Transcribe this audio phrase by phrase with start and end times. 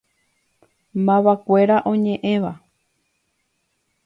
[1.05, 2.53] Mavakuéra oñe'ẽva.